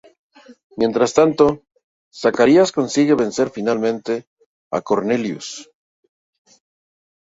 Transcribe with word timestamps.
Mientras 0.77 1.13
tanto, 1.13 1.61
Zacarías 2.11 2.71
consigue 2.71 3.13
vencer 3.13 3.51
finalmente 3.51 4.25
a 4.71 4.81
Cornelius. 4.81 5.69